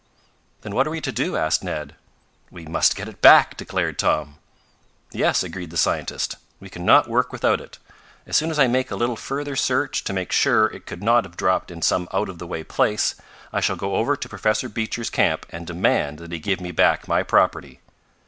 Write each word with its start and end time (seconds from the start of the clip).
"Then 0.61 0.73
what 0.73 0.87
are 0.87 0.89
we 0.89 0.99
to 0.99 1.11
do?" 1.11 1.37
asked 1.37 1.63
Ned. 1.63 1.93
"We 2.49 2.65
must 2.65 2.95
get 2.95 3.07
it 3.07 3.21
back!" 3.21 3.55
declared 3.55 3.99
Tom. 3.99 4.39
"Yes," 5.11 5.43
agreed 5.43 5.69
the 5.69 5.77
scientist, 5.77 6.37
"we 6.59 6.71
can 6.71 6.83
not 6.85 7.07
work 7.07 7.31
without 7.31 7.61
it. 7.61 7.77
As 8.25 8.35
soon 8.35 8.49
as 8.49 8.57
I 8.57 8.65
make 8.65 8.89
a 8.89 8.95
little 8.95 9.15
further 9.15 9.55
search, 9.55 10.03
to 10.05 10.11
make 10.13 10.31
sure 10.31 10.65
it 10.65 10.87
could 10.87 11.03
not 11.03 11.23
have 11.23 11.37
dropped 11.37 11.69
in 11.69 11.83
some 11.83 12.09
out 12.11 12.29
of 12.29 12.39
the 12.39 12.47
way 12.47 12.63
place, 12.63 13.13
I 13.53 13.61
shall 13.61 13.75
go 13.75 13.93
over 13.95 14.15
to 14.17 14.27
Professor 14.27 14.67
Beecher's 14.67 15.11
camp 15.11 15.45
and 15.51 15.67
demand 15.67 16.17
that 16.17 16.31
he 16.31 16.39
give 16.39 16.59
me 16.61 16.71
back 16.71 17.07
my 17.07 17.21
property." 17.21 17.79